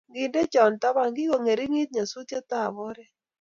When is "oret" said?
2.87-3.11